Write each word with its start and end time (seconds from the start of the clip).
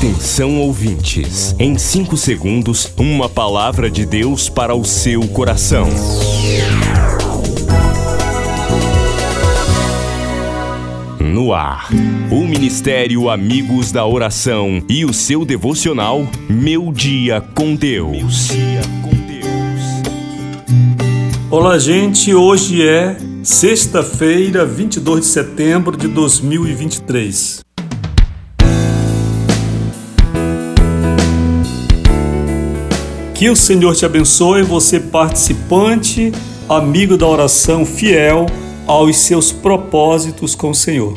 Atenção 0.00 0.58
ouvintes, 0.58 1.54
em 1.58 1.76
5 1.76 2.16
segundos, 2.16 2.90
uma 2.96 3.28
palavra 3.28 3.90
de 3.90 4.06
Deus 4.06 4.48
para 4.48 4.74
o 4.74 4.82
seu 4.82 5.28
coração. 5.28 5.86
No 11.20 11.52
ar, 11.52 11.90
o 12.30 12.46
Ministério 12.46 13.28
Amigos 13.28 13.92
da 13.92 14.06
Oração 14.06 14.82
e 14.88 15.04
o 15.04 15.12
seu 15.12 15.44
devocional 15.44 16.26
Meu 16.48 16.90
Dia 16.90 17.42
com 17.54 17.74
Deus. 17.74 18.48
Olá, 21.50 21.78
gente. 21.78 22.34
Hoje 22.34 22.82
é 22.82 23.18
sexta-feira, 23.42 24.64
22 24.64 25.20
de 25.20 25.26
setembro 25.26 25.94
de 25.94 26.08
2023. 26.08 27.60
Que 33.40 33.48
o 33.48 33.56
Senhor 33.56 33.96
te 33.96 34.04
abençoe, 34.04 34.62
você 34.62 35.00
participante, 35.00 36.30
amigo 36.68 37.16
da 37.16 37.26
oração 37.26 37.86
fiel 37.86 38.44
aos 38.86 39.16
seus 39.16 39.50
propósitos 39.50 40.54
com 40.54 40.68
o 40.68 40.74
Senhor. 40.74 41.16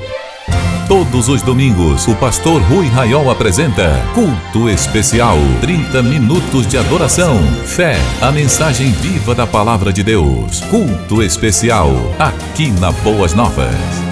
Todos 0.88 1.28
os 1.28 1.42
domingos, 1.42 2.08
o 2.08 2.16
pastor 2.16 2.62
Rui 2.62 2.88
Raiol 2.88 3.30
apresenta 3.30 4.02
Culto 4.14 4.70
Especial. 4.70 5.36
30 5.60 6.02
minutos 6.02 6.66
de 6.66 6.78
adoração, 6.78 7.36
fé, 7.66 7.98
a 8.22 8.32
mensagem 8.32 8.90
viva 8.90 9.36
da 9.36 9.46
palavra 9.46 9.92
de 9.92 10.02
Deus. 10.02 10.62
Culto 10.70 11.22
Especial, 11.22 11.92
aqui 12.18 12.72
na 12.80 12.94
Boas 12.94 13.34
Novas. 13.34 14.03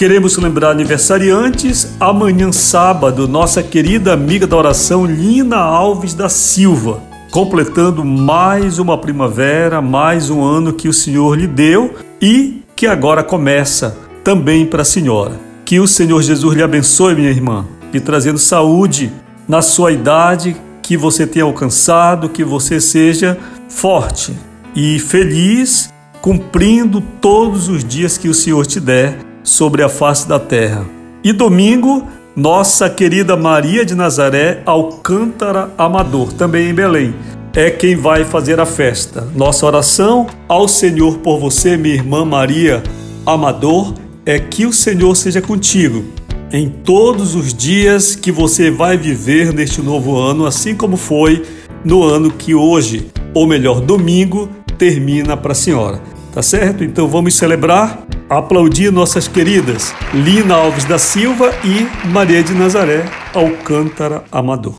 Queremos 0.00 0.34
lembrar 0.38 0.70
aniversariantes. 0.70 1.94
Amanhã, 2.00 2.50
sábado, 2.50 3.28
nossa 3.28 3.62
querida 3.62 4.14
amiga 4.14 4.46
da 4.46 4.56
oração, 4.56 5.04
Lina 5.04 5.58
Alves 5.58 6.14
da 6.14 6.26
Silva, 6.26 7.02
completando 7.30 8.02
mais 8.02 8.78
uma 8.78 8.96
primavera, 8.96 9.82
mais 9.82 10.30
um 10.30 10.42
ano 10.42 10.72
que 10.72 10.88
o 10.88 10.92
Senhor 10.94 11.38
lhe 11.38 11.46
deu 11.46 11.96
e 12.18 12.62
que 12.74 12.86
agora 12.86 13.22
começa 13.22 13.94
também 14.24 14.64
para 14.64 14.80
a 14.80 14.86
senhora. 14.86 15.38
Que 15.66 15.78
o 15.78 15.86
Senhor 15.86 16.22
Jesus 16.22 16.56
lhe 16.56 16.62
abençoe, 16.62 17.14
minha 17.14 17.28
irmã, 17.28 17.66
e 17.92 18.00
trazendo 18.00 18.38
saúde 18.38 19.12
na 19.46 19.60
sua 19.60 19.92
idade, 19.92 20.56
que 20.82 20.96
você 20.96 21.26
tenha 21.26 21.44
alcançado, 21.44 22.30
que 22.30 22.42
você 22.42 22.80
seja 22.80 23.36
forte 23.68 24.32
e 24.74 24.98
feliz, 24.98 25.92
cumprindo 26.22 27.02
todos 27.20 27.68
os 27.68 27.84
dias 27.84 28.16
que 28.16 28.30
o 28.30 28.34
Senhor 28.34 28.64
te 28.64 28.80
der 28.80 29.28
sobre 29.42 29.82
a 29.82 29.88
face 29.88 30.28
da 30.28 30.38
terra. 30.38 30.84
E 31.22 31.32
domingo, 31.32 32.06
nossa 32.34 32.88
querida 32.88 33.36
Maria 33.36 33.84
de 33.84 33.94
Nazaré 33.94 34.62
Alcântara 34.64 35.70
Amador, 35.76 36.32
também 36.32 36.70
em 36.70 36.74
Belém, 36.74 37.14
é 37.54 37.70
quem 37.70 37.96
vai 37.96 38.24
fazer 38.24 38.60
a 38.60 38.66
festa. 38.66 39.26
Nossa 39.34 39.66
oração 39.66 40.26
ao 40.48 40.68
Senhor 40.68 41.18
por 41.18 41.38
você, 41.38 41.76
minha 41.76 41.94
irmã 41.94 42.24
Maria 42.24 42.82
Amador, 43.26 43.94
é 44.24 44.38
que 44.38 44.66
o 44.66 44.72
Senhor 44.72 45.14
seja 45.16 45.42
contigo 45.42 46.04
em 46.52 46.68
todos 46.68 47.34
os 47.34 47.54
dias 47.54 48.16
que 48.16 48.32
você 48.32 48.70
vai 48.70 48.96
viver 48.96 49.52
neste 49.52 49.80
novo 49.80 50.16
ano, 50.16 50.46
assim 50.46 50.74
como 50.74 50.96
foi 50.96 51.44
no 51.84 52.02
ano 52.02 52.30
que 52.30 52.54
hoje, 52.54 53.08
ou 53.32 53.46
melhor, 53.46 53.80
domingo, 53.80 54.48
termina 54.76 55.36
para 55.36 55.52
a 55.52 55.54
senhora. 55.54 56.00
Tá 56.32 56.42
certo? 56.42 56.84
Então 56.84 57.08
vamos 57.08 57.34
celebrar 57.34 58.04
aplaudir 58.30 58.92
nossas 58.92 59.26
queridas 59.26 59.92
Lina 60.14 60.54
Alves 60.54 60.84
da 60.84 60.98
Silva 60.98 61.52
e 61.64 62.08
Maria 62.08 62.44
de 62.44 62.54
Nazaré 62.54 63.04
Alcântara 63.34 64.22
Amador. 64.30 64.76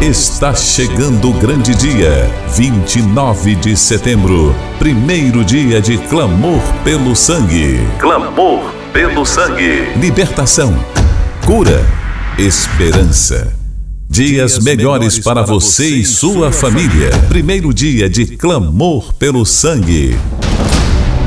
Está 0.00 0.52
chegando 0.52 1.30
o 1.30 1.32
grande 1.34 1.72
dia, 1.76 2.28
29 2.56 3.54
de 3.54 3.76
setembro, 3.76 4.52
primeiro 4.76 5.44
dia 5.44 5.80
de 5.80 5.96
clamor 5.96 6.60
pelo 6.82 7.14
sangue. 7.14 7.78
Clamor 8.00 8.74
pelo 8.92 9.24
sangue. 9.24 9.86
Libertação, 9.96 10.74
cura, 11.46 11.86
esperança. 12.36 13.56
Dias 14.10 14.58
melhores 14.58 15.20
para 15.20 15.42
você 15.42 15.86
e 15.86 16.04
sua 16.04 16.50
família. 16.50 17.10
Primeiro 17.28 17.72
dia 17.72 18.10
de 18.10 18.36
clamor 18.36 19.14
pelo 19.14 19.46
sangue. 19.46 20.18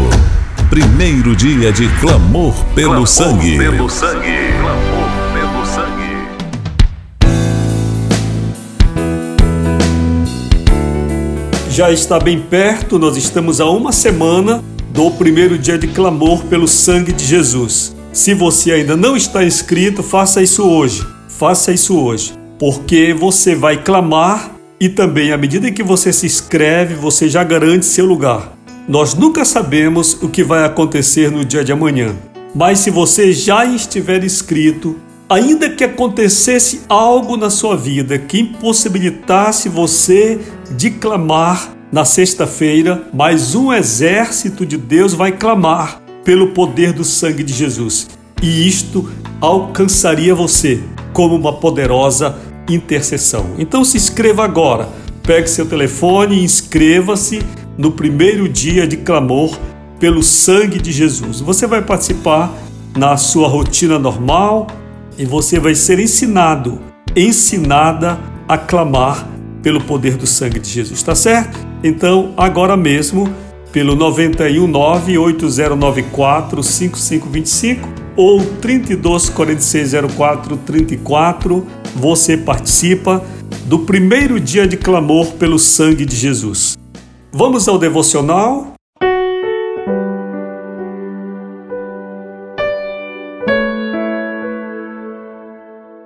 Primeiro 0.71 1.37
dia 1.37 1.71
de 1.71 1.87
clamor 2.01 2.55
pelo 2.75 2.93
clamor 2.93 3.07
sangue. 3.07 3.59
Pelo 3.59 3.91
sangue. 3.91 5.02
Já 11.73 11.91
está 11.91 12.21
bem 12.21 12.39
perto, 12.39 12.99
nós 12.99 13.17
estamos 13.17 13.59
a 13.59 13.69
uma 13.71 13.93
semana 13.93 14.63
do 14.93 15.11
primeiro 15.13 15.57
dia 15.57 15.79
de 15.79 15.89
clamor 15.89 16.45
pelo 16.45 16.69
sangue 16.69 17.13
de 17.13 17.25
Jesus. 17.25 17.97
Se 18.13 18.35
você 18.35 18.73
ainda 18.73 18.95
não 18.95 19.17
está 19.17 19.43
inscrito, 19.43 20.03
faça 20.03 20.43
isso 20.43 20.65
hoje. 20.65 21.03
Faça 21.31 21.73
isso 21.73 21.99
hoje, 21.99 22.35
porque 22.59 23.15
você 23.15 23.55
vai 23.55 23.83
clamar 23.83 24.55
e 24.79 24.87
também 24.91 25.33
à 25.33 25.39
medida 25.39 25.73
que 25.73 25.83
você 25.83 26.13
se 26.13 26.27
inscreve, 26.27 26.95
você 26.95 27.27
já 27.27 27.43
garante 27.43 27.87
seu 27.87 28.05
lugar. 28.05 28.53
Nós 28.87 29.15
nunca 29.15 29.43
sabemos 29.43 30.13
o 30.23 30.29
que 30.29 30.45
vai 30.45 30.65
acontecer 30.65 31.31
no 31.31 31.43
dia 31.43 31.65
de 31.65 31.73
amanhã, 31.73 32.15
mas 32.55 32.81
se 32.81 32.91
você 32.91 33.33
já 33.33 33.65
estiver 33.65 34.23
inscrito, 34.23 34.95
ainda 35.27 35.71
que 35.71 35.83
acontecesse 35.83 36.83
algo 36.87 37.39
na 37.39 37.49
sua 37.49 37.75
vida 37.75 38.19
que 38.19 38.41
impossibilitasse 38.41 39.71
você 39.71 40.39
de 40.73 40.91
clamar 40.91 41.71
na 41.93 42.05
sexta-feira, 42.05 43.07
mas 43.13 43.55
um 43.55 43.73
exército 43.73 44.65
de 44.65 44.77
Deus 44.77 45.13
vai 45.15 45.33
clamar 45.33 46.01
pelo 46.25 46.49
poder 46.49 46.93
do 46.93 47.05
sangue 47.05 47.43
de 47.43 47.53
Jesus. 47.53 48.09
E 48.43 48.67
isto 48.67 49.11
alcançaria 49.41 50.35
você 50.35 50.83
como 51.13 51.37
uma 51.37 51.53
poderosa 51.53 52.37
intercessão. 52.69 53.51
Então 53.59 53.85
se 53.85 53.97
inscreva 53.97 54.45
agora. 54.45 54.89
Pegue 55.23 55.49
seu 55.49 55.67
telefone 55.67 56.37
e 56.37 56.45
inscreva-se 56.45 57.41
no 57.77 57.93
primeiro 57.93 58.49
dia 58.49 58.87
de 58.87 58.97
clamor 58.97 59.57
pelo 60.01 60.23
sangue 60.23 60.81
de 60.81 60.91
Jesus. 60.91 61.41
Você 61.41 61.67
vai 61.67 61.83
participar 61.83 62.53
na 62.97 63.17
sua 63.17 63.49
rotina 63.49 63.99
normal, 63.99 64.67
e 65.19 65.25
você 65.25 65.59
vai 65.59 65.75
ser 65.75 65.99
ensinado, 65.99 66.81
ensinada 67.15 68.19
a 68.49 68.57
clamar 68.59 69.29
pelo 69.63 69.81
poder 69.81 70.17
do 70.17 70.27
sangue 70.27 70.59
de 70.59 70.69
Jesus, 70.69 70.99
está 70.99 71.15
certo? 71.15 71.59
Então, 71.83 72.35
agora 72.37 72.77
mesmo, 72.77 73.33
pelo 73.71 73.95
919 73.95 75.19
8094 75.19 76.63
5525 76.63 77.89
ou 78.17 78.45
32 78.45 79.31
4604 79.31 80.57
34, 80.59 81.67
você 81.95 82.37
participa 82.37 83.25
do 83.67 83.81
primeiro 83.81 84.39
dia 84.39 84.67
de 84.67 84.77
clamor 84.77 85.33
pelo 85.33 85.59
sangue 85.59 86.05
de 86.05 86.17
Jesus. 86.17 86.77
Vamos 87.33 87.69
ao 87.69 87.79
devocional 87.79 88.75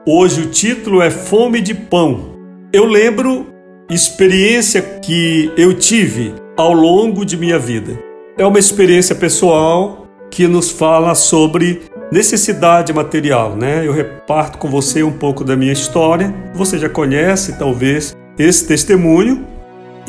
Hoje 0.09 0.43
o 0.43 0.47
título 0.47 1.03
é 1.03 1.11
Fome 1.11 1.61
de 1.61 1.75
Pão. 1.75 2.36
Eu 2.73 2.85
lembro 2.85 3.47
experiência 3.89 4.83
que 4.83 5.53
eu 5.57 5.73
tive 5.73 6.35
ao 6.57 6.73
longo 6.73 7.25
de 7.25 7.37
minha 7.37 7.59
vida. 7.59 7.97
É 8.37 8.45
uma 8.45 8.59
experiência 8.59 9.15
pessoal 9.15 10.07
que 10.31 10.49
nos 10.49 10.71
fala 10.71 11.15
sobre 11.15 11.83
necessidade 12.11 12.93
material, 12.93 13.55
né? 13.55 13.87
Eu 13.87 13.93
reparto 13.93 14.59
com 14.59 14.69
você 14.69 15.03
um 15.05 15.13
pouco 15.13 15.45
da 15.45 15.57
minha 15.57 15.73
história. 15.73 16.35
Você 16.55 16.77
já 16.77 16.89
conhece, 16.89 17.57
talvez, 17.57 18.17
esse 18.37 18.67
testemunho 18.67 19.47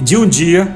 de 0.01 0.18
um 0.18 0.27
dia 0.27 0.68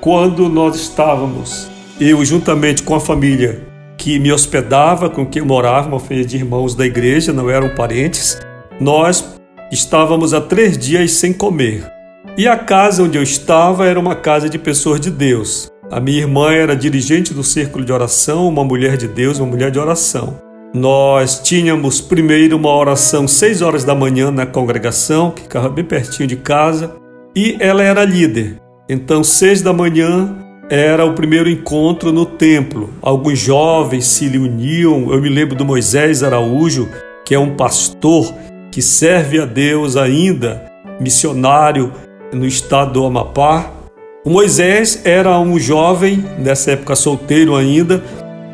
quando 0.00 0.48
nós 0.48 0.74
estávamos, 0.74 1.68
eu 2.00 2.24
juntamente 2.24 2.82
com 2.82 2.96
a 2.96 3.00
família 3.00 3.62
que 3.96 4.18
me 4.18 4.32
hospedava, 4.32 5.08
com 5.08 5.24
quem 5.24 5.40
eu 5.40 5.46
morava, 5.46 5.88
uma 5.88 6.00
família 6.00 6.24
de 6.24 6.36
irmãos 6.36 6.74
da 6.74 6.84
igreja, 6.84 7.32
não 7.32 7.48
eram 7.48 7.74
parentes, 7.74 8.38
nós 8.80 9.37
estávamos 9.70 10.32
há 10.32 10.40
três 10.40 10.76
dias 10.76 11.12
sem 11.12 11.32
comer. 11.32 11.86
E 12.36 12.46
a 12.46 12.56
casa 12.56 13.02
onde 13.02 13.18
eu 13.18 13.22
estava 13.22 13.86
era 13.86 13.98
uma 13.98 14.14
casa 14.14 14.48
de 14.48 14.58
pessoas 14.58 15.00
de 15.00 15.10
Deus. 15.10 15.70
A 15.90 16.00
minha 16.00 16.18
irmã 16.18 16.52
era 16.52 16.76
dirigente 16.76 17.32
do 17.32 17.42
círculo 17.42 17.84
de 17.84 17.92
oração, 17.92 18.48
uma 18.48 18.64
mulher 18.64 18.96
de 18.96 19.08
Deus, 19.08 19.38
uma 19.38 19.48
mulher 19.48 19.70
de 19.70 19.78
oração. 19.78 20.38
Nós 20.74 21.40
tínhamos 21.40 22.00
primeiro 22.00 22.56
uma 22.56 22.74
oração 22.74 23.26
seis 23.26 23.62
horas 23.62 23.84
da 23.84 23.94
manhã 23.94 24.30
na 24.30 24.44
congregação, 24.44 25.30
que 25.30 25.42
ficava 25.42 25.68
bem 25.68 25.84
pertinho 25.84 26.28
de 26.28 26.36
casa, 26.36 26.94
e 27.34 27.56
ela 27.58 27.82
era 27.82 28.04
líder. 28.04 28.60
Então, 28.88 29.24
seis 29.24 29.62
da 29.62 29.72
manhã 29.72 30.36
era 30.70 31.04
o 31.06 31.14
primeiro 31.14 31.48
encontro 31.48 32.12
no 32.12 32.26
templo. 32.26 32.90
Alguns 33.00 33.38
jovens 33.38 34.06
se 34.06 34.26
uniam. 34.26 35.12
Eu 35.12 35.20
me 35.22 35.28
lembro 35.30 35.56
do 35.56 35.64
Moisés 35.64 36.22
Araújo, 36.22 36.88
que 37.24 37.34
é 37.34 37.38
um 37.38 37.56
pastor 37.56 38.32
que 38.78 38.82
serve 38.82 39.40
a 39.40 39.44
Deus 39.44 39.96
ainda, 39.96 40.70
missionário 41.00 41.92
no 42.32 42.46
estado 42.46 42.92
do 42.92 43.04
Amapá. 43.04 43.72
O 44.24 44.30
Moisés 44.30 45.02
era 45.04 45.36
um 45.40 45.58
jovem, 45.58 46.24
nessa 46.38 46.70
época 46.70 46.94
solteiro 46.94 47.56
ainda, 47.56 48.00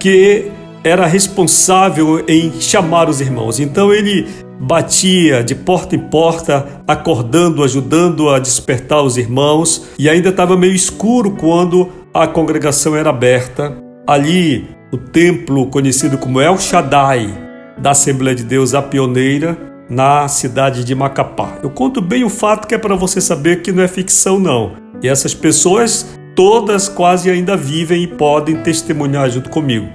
que 0.01 0.51
era 0.83 1.05
responsável 1.05 2.25
em 2.27 2.59
chamar 2.59 3.11
os 3.11 3.21
irmãos. 3.21 3.61
Então 3.61 3.93
ele 3.93 4.27
batia 4.59 5.45
de 5.45 5.55
porta 5.55 5.95
em 5.95 5.99
porta, 5.99 6.83
acordando, 6.89 7.63
ajudando 7.63 8.31
a 8.31 8.39
despertar 8.39 9.03
os 9.03 9.19
irmãos, 9.19 9.89
e 9.99 10.09
ainda 10.09 10.31
estava 10.31 10.57
meio 10.57 10.75
escuro 10.75 11.33
quando 11.33 11.91
a 12.15 12.27
congregação 12.27 12.97
era 12.97 13.11
aberta. 13.11 13.77
Ali, 14.07 14.71
o 14.91 14.97
templo 14.97 15.67
conhecido 15.67 16.17
como 16.17 16.41
El 16.41 16.57
Shaddai, 16.57 17.29
da 17.77 17.91
Assembleia 17.91 18.35
de 18.35 18.45
Deus, 18.45 18.73
a 18.73 18.81
pioneira, 18.81 19.74
na 19.89 20.27
cidade 20.29 20.85
de 20.85 20.95
Macapá. 20.95 21.59
Eu 21.63 21.71
conto 21.71 22.01
bem 22.01 22.25
o 22.25 22.31
fato 22.31 22.67
que 22.67 22.75
é 22.75 22.79
para 22.79 22.95
você 22.95 23.21
saber 23.21 23.63
que 23.63 23.73
não 23.73 23.83
é 23.83 23.89
ficção, 23.89 24.39
não. 24.39 24.73
E 25.03 25.09
essas 25.09 25.35
pessoas, 25.35 26.19
todas 26.35 26.89
quase 26.89 27.31
ainda 27.31 27.57
vivem 27.57 28.03
e 28.03 28.07
podem 28.07 28.57
testemunhar 28.57 29.31
junto 29.31 29.51
comigo. 29.51 29.87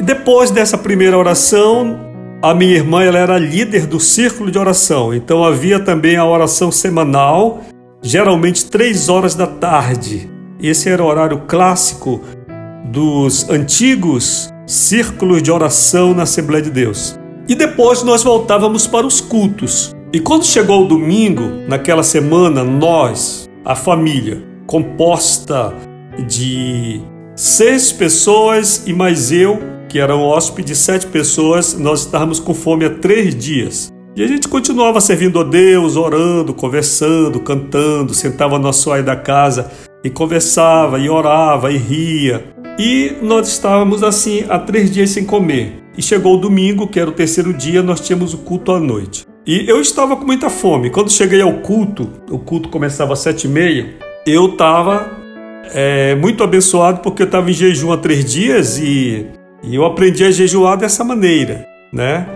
Depois 0.00 0.50
dessa 0.50 0.78
primeira 0.78 1.16
oração, 1.16 1.98
a 2.42 2.54
minha 2.54 2.74
irmã 2.74 3.02
ela 3.02 3.18
era 3.18 3.38
líder 3.38 3.86
do 3.86 3.98
círculo 3.98 4.50
de 4.50 4.58
oração, 4.58 5.12
então 5.12 5.44
havia 5.44 5.80
também 5.80 6.16
a 6.16 6.24
oração 6.24 6.70
semanal, 6.70 7.62
geralmente 8.00 8.66
três 8.66 9.08
horas 9.08 9.34
da 9.34 9.46
tarde. 9.46 10.30
Esse 10.60 10.88
era 10.88 11.02
o 11.02 11.06
horário 11.06 11.42
clássico 11.48 12.20
dos 12.84 13.48
antigos 13.50 14.52
círculos 14.66 15.42
de 15.42 15.50
oração 15.50 16.14
na 16.14 16.24
Assembleia 16.24 16.62
de 16.62 16.70
Deus. 16.70 17.18
E 17.48 17.54
depois 17.54 18.02
nós 18.02 18.22
voltávamos 18.22 18.86
para 18.86 19.06
os 19.06 19.22
cultos. 19.22 19.96
E 20.12 20.20
quando 20.20 20.44
chegou 20.44 20.84
o 20.84 20.88
domingo, 20.88 21.42
naquela 21.66 22.02
semana, 22.02 22.62
nós, 22.62 23.48
a 23.64 23.74
família, 23.74 24.42
composta 24.66 25.74
de 26.26 27.00
seis 27.34 27.90
pessoas 27.90 28.82
e 28.86 28.92
mais 28.92 29.32
eu, 29.32 29.58
que 29.88 29.98
era 29.98 30.14
um 30.14 30.24
hóspede 30.24 30.68
de 30.68 30.76
sete 30.76 31.06
pessoas, 31.06 31.72
nós 31.72 32.00
estávamos 32.00 32.38
com 32.38 32.52
fome 32.52 32.84
há 32.84 32.90
três 32.90 33.34
dias. 33.34 33.88
E 34.14 34.22
a 34.22 34.26
gente 34.26 34.46
continuava 34.46 35.00
servindo 35.00 35.40
a 35.40 35.44
Deus, 35.44 35.96
orando, 35.96 36.52
conversando, 36.52 37.40
cantando, 37.40 38.12
sentava 38.12 38.58
no 38.58 38.68
assoalho 38.68 39.04
da 39.04 39.16
casa 39.16 39.70
e 40.04 40.10
conversava, 40.10 40.98
e 40.98 41.08
orava, 41.08 41.72
e 41.72 41.78
ria. 41.78 42.44
E 42.78 43.16
nós 43.22 43.48
estávamos 43.48 44.02
assim 44.02 44.44
há 44.50 44.58
três 44.58 44.90
dias 44.90 45.10
sem 45.10 45.24
comer. 45.24 45.87
E 45.98 46.02
chegou 46.02 46.36
o 46.36 46.40
domingo, 46.40 46.86
que 46.86 47.00
era 47.00 47.10
o 47.10 47.12
terceiro 47.12 47.52
dia, 47.52 47.82
nós 47.82 48.00
tínhamos 48.00 48.32
o 48.32 48.38
culto 48.38 48.70
à 48.70 48.78
noite. 48.78 49.26
E 49.44 49.68
eu 49.68 49.80
estava 49.80 50.16
com 50.16 50.24
muita 50.24 50.48
fome. 50.48 50.90
Quando 50.90 51.10
cheguei 51.10 51.40
ao 51.42 51.54
culto, 51.54 52.08
o 52.30 52.38
culto 52.38 52.68
começava 52.68 53.14
às 53.14 53.18
sete 53.18 53.48
e 53.48 53.50
meia, 53.50 53.96
eu 54.24 54.46
estava 54.46 55.10
é, 55.74 56.14
muito 56.14 56.44
abençoado 56.44 57.00
porque 57.00 57.22
eu 57.22 57.26
estava 57.26 57.50
em 57.50 57.52
jejum 57.52 57.90
há 57.90 57.96
três 57.96 58.24
dias 58.24 58.78
e 58.78 59.26
e 59.60 59.74
eu 59.74 59.84
aprendi 59.84 60.22
a 60.22 60.30
jejuar 60.30 60.76
dessa 60.76 61.02
maneira, 61.02 61.66
né? 61.92 62.28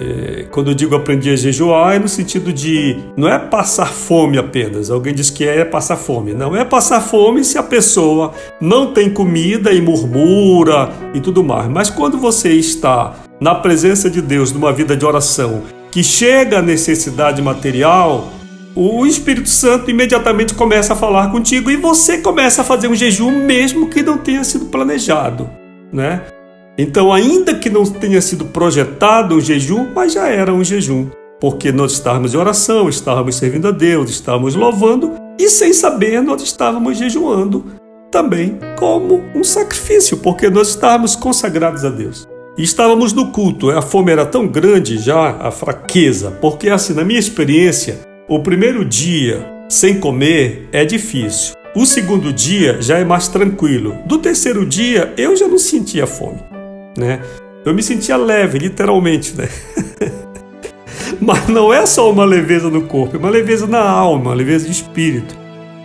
É, 0.00 0.44
quando 0.50 0.70
eu 0.70 0.74
digo 0.74 0.94
aprendi 0.94 1.28
a 1.30 1.36
jejuar, 1.36 1.96
é 1.96 1.98
no 1.98 2.08
sentido 2.08 2.52
de 2.52 2.98
não 3.16 3.28
é 3.28 3.38
passar 3.38 3.92
fome 3.92 4.38
apenas. 4.38 4.90
Alguém 4.90 5.12
diz 5.12 5.28
que 5.28 5.44
é 5.44 5.64
passar 5.64 5.96
fome. 5.96 6.34
Não 6.34 6.54
é 6.54 6.64
passar 6.64 7.00
fome 7.00 7.44
se 7.44 7.58
a 7.58 7.62
pessoa 7.62 8.32
não 8.60 8.92
tem 8.92 9.10
comida 9.10 9.72
e 9.72 9.80
murmura 9.80 10.90
e 11.12 11.20
tudo 11.20 11.42
mais. 11.42 11.68
Mas 11.68 11.90
quando 11.90 12.16
você 12.16 12.52
está 12.52 13.14
na 13.40 13.54
presença 13.54 14.08
de 14.08 14.22
Deus, 14.22 14.52
numa 14.52 14.72
vida 14.72 14.96
de 14.96 15.04
oração, 15.04 15.62
que 15.90 16.02
chega 16.04 16.58
a 16.58 16.62
necessidade 16.62 17.42
material, 17.42 18.32
o 18.76 19.04
Espírito 19.04 19.48
Santo 19.48 19.90
imediatamente 19.90 20.54
começa 20.54 20.92
a 20.92 20.96
falar 20.96 21.32
contigo 21.32 21.70
e 21.70 21.76
você 21.76 22.18
começa 22.18 22.62
a 22.62 22.64
fazer 22.64 22.86
um 22.86 22.94
jejum 22.94 23.44
mesmo 23.44 23.88
que 23.88 24.02
não 24.02 24.18
tenha 24.18 24.44
sido 24.44 24.66
planejado, 24.66 25.50
né? 25.92 26.22
Então, 26.78 27.12
ainda 27.12 27.56
que 27.56 27.68
não 27.68 27.84
tenha 27.84 28.20
sido 28.22 28.44
projetado 28.44 29.34
um 29.34 29.40
jejum, 29.40 29.88
mas 29.92 30.12
já 30.12 30.28
era 30.28 30.54
um 30.54 30.62
jejum, 30.62 31.08
porque 31.40 31.72
nós 31.72 31.90
estávamos 31.90 32.32
em 32.32 32.36
oração, 32.36 32.88
estávamos 32.88 33.34
servindo 33.34 33.66
a 33.66 33.72
Deus, 33.72 34.08
estávamos 34.08 34.54
louvando 34.54 35.12
e 35.36 35.48
sem 35.48 35.72
saber 35.72 36.22
nós 36.22 36.40
estávamos 36.40 36.96
jejuando 36.96 37.64
também 38.12 38.60
como 38.78 39.24
um 39.34 39.42
sacrifício, 39.42 40.18
porque 40.18 40.48
nós 40.48 40.68
estávamos 40.68 41.16
consagrados 41.16 41.84
a 41.84 41.90
Deus. 41.90 42.28
E 42.56 42.62
estávamos 42.62 43.12
no 43.12 43.32
culto, 43.32 43.70
a 43.70 43.82
fome 43.82 44.12
era 44.12 44.24
tão 44.24 44.46
grande 44.46 44.98
já, 44.98 45.30
a 45.40 45.50
fraqueza, 45.50 46.30
porque 46.40 46.68
assim, 46.68 46.94
na 46.94 47.04
minha 47.04 47.18
experiência, 47.18 47.98
o 48.28 48.38
primeiro 48.40 48.84
dia 48.84 49.44
sem 49.68 49.98
comer 49.98 50.68
é 50.72 50.84
difícil. 50.84 51.54
O 51.74 51.84
segundo 51.84 52.32
dia 52.32 52.80
já 52.80 52.98
é 52.98 53.04
mais 53.04 53.26
tranquilo. 53.26 53.96
Do 54.06 54.18
terceiro 54.18 54.64
dia 54.64 55.12
eu 55.16 55.36
já 55.36 55.46
não 55.46 55.58
sentia 55.58 56.06
fome 56.06 56.47
né? 56.96 57.20
Eu 57.64 57.74
me 57.74 57.82
sentia 57.82 58.16
leve, 58.16 58.58
literalmente, 58.58 59.34
né? 59.36 59.48
Mas 61.20 61.48
não 61.48 61.72
é 61.72 61.84
só 61.84 62.10
uma 62.10 62.24
leveza 62.24 62.70
no 62.70 62.82
corpo, 62.82 63.16
é 63.16 63.18
uma 63.18 63.30
leveza 63.30 63.66
na 63.66 63.80
alma, 63.80 64.30
uma 64.30 64.34
leveza 64.34 64.66
de 64.66 64.72
espírito, 64.72 65.36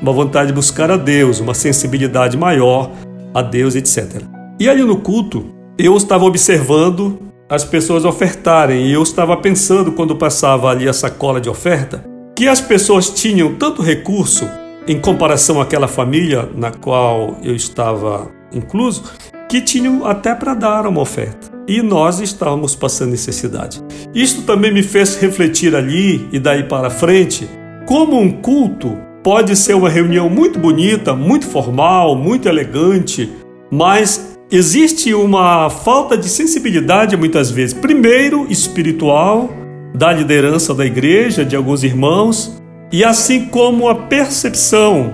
uma 0.01 0.11
vontade 0.11 0.47
de 0.47 0.53
buscar 0.53 0.91
a 0.91 0.97
Deus, 0.97 1.39
uma 1.39 1.53
sensibilidade 1.53 2.37
maior 2.37 2.91
a 3.33 3.41
Deus, 3.41 3.75
etc. 3.75 4.21
E 4.59 4.69
ali 4.69 4.83
no 4.83 4.97
culto, 4.97 5.45
eu 5.77 5.97
estava 5.97 6.25
observando 6.25 7.19
as 7.49 7.63
pessoas 7.63 8.05
ofertarem 8.05 8.87
e 8.87 8.93
eu 8.93 9.01
estava 9.01 9.35
pensando 9.37 9.91
quando 9.91 10.15
passava 10.15 10.69
ali 10.69 10.87
a 10.87 10.93
sacola 10.93 11.41
de 11.41 11.49
oferta 11.49 12.03
que 12.35 12.47
as 12.47 12.59
pessoas 12.59 13.09
tinham 13.09 13.55
tanto 13.55 13.81
recurso 13.81 14.49
em 14.87 14.99
comparação 14.99 15.61
àquela 15.61 15.87
família 15.87 16.49
na 16.55 16.71
qual 16.71 17.37
eu 17.43 17.55
estava 17.55 18.29
incluso, 18.53 19.03
que 19.49 19.61
tinham 19.61 20.05
até 20.05 20.33
para 20.33 20.53
dar 20.53 20.87
uma 20.87 21.01
oferta. 21.01 21.51
E 21.67 21.81
nós 21.81 22.19
estávamos 22.19 22.75
passando 22.75 23.11
necessidade. 23.11 23.81
Isto 24.13 24.41
também 24.41 24.73
me 24.73 24.83
fez 24.83 25.15
refletir 25.15 25.75
ali 25.75 26.27
e 26.31 26.39
daí 26.39 26.63
para 26.63 26.89
frente 26.89 27.47
como 27.85 28.19
um 28.19 28.31
culto 28.31 28.97
pode 29.23 29.55
ser 29.55 29.75
uma 29.75 29.89
reunião 29.89 30.29
muito 30.29 30.59
bonita, 30.59 31.13
muito 31.13 31.45
formal, 31.45 32.15
muito 32.15 32.47
elegante, 32.49 33.31
mas 33.71 34.37
existe 34.51 35.13
uma 35.13 35.69
falta 35.69 36.17
de 36.17 36.27
sensibilidade 36.27 37.15
muitas 37.15 37.49
vezes. 37.49 37.73
Primeiro, 37.73 38.45
espiritual, 38.49 39.49
da 39.93 40.11
liderança 40.11 40.73
da 40.73 40.85
igreja, 40.85 41.45
de 41.45 41.55
alguns 41.55 41.83
irmãos, 41.83 42.61
e 42.91 43.03
assim 43.03 43.45
como 43.45 43.87
a 43.87 43.95
percepção 43.95 45.13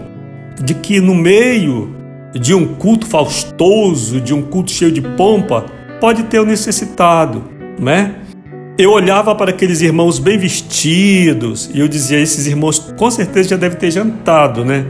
de 0.61 0.73
que 0.73 0.99
no 0.99 1.15
meio 1.15 1.95
de 2.33 2.53
um 2.53 2.75
culto 2.75 3.05
faustoso, 3.05 4.21
de 4.21 4.33
um 4.33 4.41
culto 4.41 4.71
cheio 4.71 4.91
de 4.91 5.01
pompa, 5.01 5.65
pode 5.99 6.23
ter 6.23 6.39
o 6.39 6.45
necessitado, 6.45 7.43
né? 7.79 8.15
Eu 8.77 8.91
olhava 8.91 9.35
para 9.35 9.51
aqueles 9.51 9.81
irmãos 9.81 10.19
bem 10.19 10.37
vestidos 10.37 11.69
e 11.73 11.79
eu 11.79 11.87
dizia: 11.87 12.19
esses 12.19 12.47
irmãos 12.47 12.79
com 12.97 13.11
certeza 13.11 13.49
já 13.49 13.57
devem 13.57 13.77
ter 13.77 13.91
jantado, 13.91 14.63
né? 14.63 14.85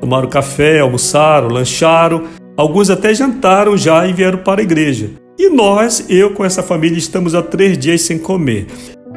Tomaram 0.00 0.28
café, 0.28 0.80
almoçaram, 0.80 1.48
lancharam, 1.48 2.24
alguns 2.56 2.88
até 2.90 3.12
jantaram 3.14 3.76
já 3.76 4.06
e 4.06 4.12
vieram 4.12 4.38
para 4.38 4.60
a 4.60 4.64
igreja. 4.64 5.10
E 5.38 5.50
nós, 5.50 6.06
eu 6.08 6.30
com 6.30 6.44
essa 6.44 6.62
família, 6.62 6.96
estamos 6.96 7.34
há 7.34 7.42
três 7.42 7.76
dias 7.76 8.02
sem 8.02 8.18
comer. 8.18 8.66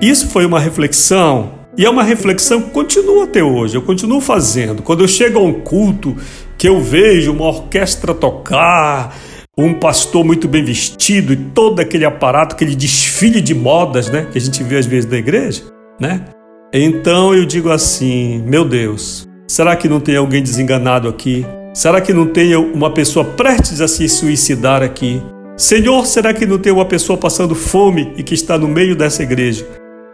Isso 0.02 0.28
foi 0.28 0.46
uma 0.46 0.60
reflexão 0.60 1.52
e 1.78 1.86
é 1.86 1.90
uma 1.90 2.04
reflexão 2.04 2.62
que 2.62 2.72
continua 2.72 3.26
até 3.26 3.44
hoje, 3.44 3.76
eu 3.76 3.84
continuo 3.84 4.20
fazendo. 4.20 4.82
Quando 4.82 5.04
eu 5.04 5.08
chego 5.08 5.38
a 5.38 5.44
um 5.44 5.54
culto 5.54 6.16
que 6.58 6.68
eu 6.68 6.82
vejo 6.82 7.32
uma 7.32 7.46
orquestra 7.46 8.14
tocar, 8.14 9.16
um 9.58 9.74
pastor 9.74 10.24
muito 10.24 10.48
bem 10.48 10.64
vestido 10.64 11.34
e 11.34 11.36
todo 11.36 11.80
aquele 11.80 12.06
aparato, 12.06 12.56
aquele 12.56 12.76
desfile 12.76 13.42
de 13.42 13.54
modas, 13.54 14.10
né, 14.10 14.28
que 14.32 14.38
a 14.38 14.42
gente 14.42 14.64
vê 14.64 14.78
às 14.78 14.86
vezes 14.86 15.10
na 15.10 15.18
igreja, 15.18 15.64
né? 16.00 16.26
Então 16.74 17.34
eu 17.34 17.46
digo 17.46 17.72
assim, 17.72 18.44
meu 18.46 18.66
Deus, 18.66 19.28
será 19.48 19.76
que 19.76 19.88
não 19.88 20.00
tem 20.00 20.16
alguém 20.16 20.44
desenganado 20.44 21.08
aqui? 21.08 21.46
Será 21.74 22.02
que 22.02 22.14
não 22.14 22.28
tem 22.28 22.56
uma 22.56 22.92
pessoa 22.92 23.24
prestes 23.24 23.82
a 23.82 23.88
se 23.88 24.10
suicidar 24.10 24.84
aqui? 24.84 25.22
Senhor, 25.56 26.06
será 26.06 26.34
que 26.34 26.46
não 26.46 26.58
tem 26.58 26.72
uma 26.72 26.86
pessoa 26.86 27.18
passando 27.18 27.56
fome 27.56 28.14
e 28.18 28.24
que 28.24 28.34
está 28.34 28.58
no 28.58 28.68
meio 28.68 28.96
dessa 28.96 29.24
igreja? 29.24 29.66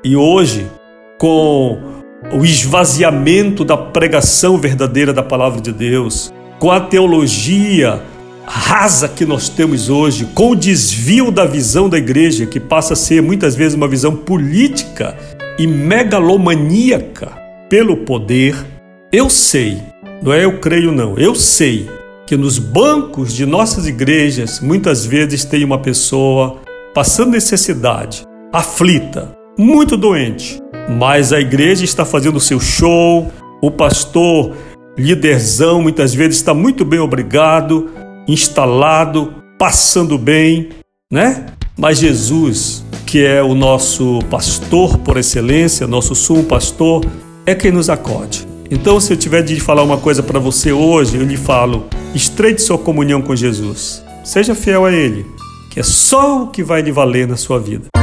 E 0.03 0.15
hoje, 0.15 0.67
com 1.17 2.02
o 2.32 2.44
esvaziamento 2.46 3.65
da 3.65 3.75
pregação 3.75 4.58
verdadeira 4.58 5.13
da 5.13 5.24
palavra 5.24 5.62
de 5.62 5.72
Deus, 5.72 6.34
com 6.60 6.72
a 6.72 6.80
teologia 6.80 8.01
rasa 8.46 9.08
que 9.08 9.25
nós 9.25 9.50
temos 9.50 9.89
hoje, 9.89 10.25
com 10.34 10.51
o 10.51 10.56
desvio 10.56 11.32
da 11.32 11.46
visão 11.46 11.89
da 11.89 11.98
igreja, 11.98 12.46
que 12.46 12.60
passa 12.60 12.94
a 12.94 12.96
ser 12.96 13.22
muitas 13.22 13.56
vezes 13.56 13.75
uma 13.75 13.88
visão 13.88 14.15
política 14.15 15.18
e 15.58 15.68
megalomaníaca 15.68 17.32
pelo 17.70 17.98
poder, 17.98 18.56
eu 19.12 19.30
sei, 19.30 19.82
não 20.22 20.34
é 20.34 20.46
eu 20.46 20.60
creio 20.60 20.92
não, 20.92 21.18
eu 21.18 21.36
sei 21.36 21.89
que 22.25 22.36
nos 22.36 22.58
bancos 22.58 23.34
de 23.34 23.46
nossas 23.46 23.88
igrejas 23.88 24.60
muitas 24.60 25.06
vezes 25.06 25.46
tem 25.46 25.63
uma 25.63 25.80
pessoa 25.80 26.58
passando 26.94 27.32
necessidade, 27.32 28.24
aflita, 28.51 29.36
muito 29.58 29.98
doente, 29.98 30.62
mas 30.89 31.31
a 31.33 31.39
igreja 31.39 31.83
está 31.83 32.05
fazendo 32.05 32.37
o 32.37 32.41
seu 32.41 32.59
show, 32.59 33.31
o 33.61 33.71
pastor 33.71 34.53
líderzão 34.97 35.81
muitas 35.81 36.13
vezes 36.13 36.37
está 36.37 36.53
muito 36.53 36.85
bem 36.85 36.99
obrigado, 36.99 37.89
instalado, 38.27 39.33
passando 39.57 40.17
bem, 40.17 40.69
né? 41.11 41.47
Mas 41.77 41.97
Jesus, 41.99 42.85
que 43.05 43.23
é 43.23 43.41
o 43.41 43.55
nosso 43.55 44.19
pastor 44.29 44.97
por 44.99 45.17
excelência, 45.17 45.87
nosso 45.87 46.13
sumo 46.13 46.43
pastor, 46.43 47.03
é 47.45 47.55
quem 47.55 47.71
nos 47.71 47.89
acode. 47.89 48.47
Então, 48.69 48.99
se 48.99 49.13
eu 49.13 49.17
tiver 49.17 49.41
de 49.43 49.59
falar 49.59 49.83
uma 49.83 49.97
coisa 49.97 50.23
para 50.23 50.39
você 50.39 50.71
hoje, 50.71 51.17
eu 51.17 51.23
lhe 51.23 51.37
falo: 51.37 51.85
estreite 52.13 52.61
sua 52.61 52.77
comunhão 52.77 53.21
com 53.21 53.35
Jesus. 53.35 54.03
Seja 54.23 54.55
fiel 54.55 54.85
a 54.85 54.91
Ele, 54.91 55.25
que 55.71 55.79
é 55.79 55.83
só 55.83 56.43
o 56.43 56.47
que 56.47 56.63
vai 56.63 56.81
lhe 56.81 56.91
valer 56.91 57.27
na 57.27 57.37
sua 57.37 57.59
vida. 57.59 58.02